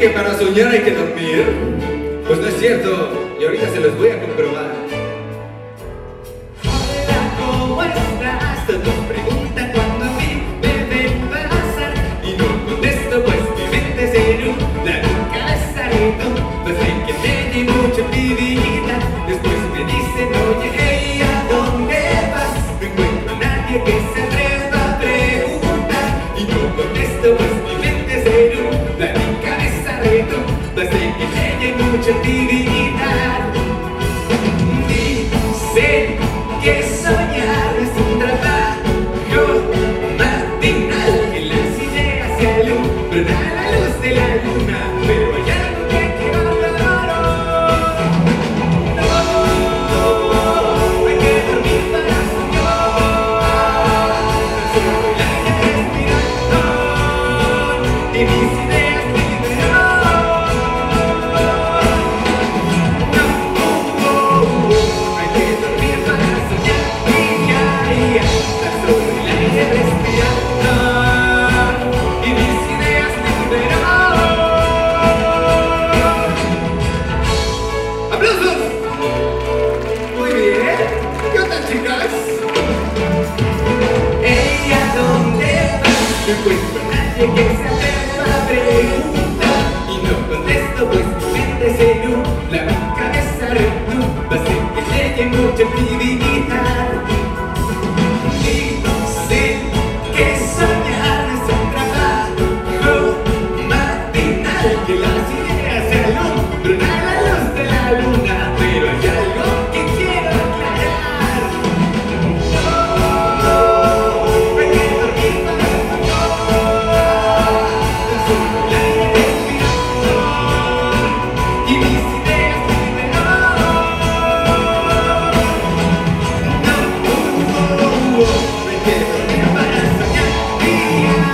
que 0.00 0.08
para 0.08 0.34
soñar 0.34 0.72
hay 0.72 0.80
que 0.80 0.92
dormir? 0.92 1.44
Pues 2.26 2.40
no 2.40 2.48
es 2.48 2.56
cierto, 2.58 3.36
y 3.38 3.44
ahorita 3.44 3.68
se 3.68 3.80
los 3.80 3.98
voy 3.98 4.08
a 4.08 4.18
comprobar. 4.18 4.72
Hola, 6.64 7.20
¿cómo 7.38 7.82
estás? 7.82 8.66
Todos 8.66 8.94
preguntan 9.06 9.72
cuando 9.74 10.04
a 10.06 10.10
mí 10.16 10.42
me 10.62 10.72
ven 10.88 11.28
pasar 11.28 11.92
Y 12.24 12.32
no 12.32 12.46
contesto 12.64 13.24
pues 13.24 13.40
mi 13.56 13.76
mente 13.76 14.12
se 14.12 14.32
inunda 14.32 15.02
con 15.02 15.38
casarito 15.38 16.26
Pues 16.62 16.76
hay 16.78 16.94
que 17.06 17.12
tener 17.20 17.64
mucha 17.74 18.02
vida 18.08 18.94
Después 19.28 19.58
me 19.74 19.80
dicen, 19.84 20.28
oye 20.48 20.69
enseñe 31.50 31.74
mucho 31.76 32.12
divinidad. 32.22 33.52
Dicen 34.88 36.16
que 36.62 36.82
soñar 36.82 37.72
es 37.80 37.90
un 38.04 38.18
trabajo 38.18 39.42
matinal, 40.18 41.30
que 41.32 41.40
las 41.46 41.72
ideas 41.82 42.38
se 42.38 42.46
alumbran 42.48 43.26
a 43.28 43.54
la 43.54 43.78
luz 43.78 44.00
de 44.00 44.10
la 44.12 44.28
luna. 44.44 45.29
Lambda, 90.80 90.96
Lambda, 90.96 92.48
Lambda, 92.50 93.10
Lambda, 96.18 96.89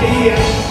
Maria. 0.00 0.69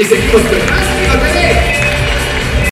is 0.00 0.10
it 0.12 0.32
possible? 0.32 0.89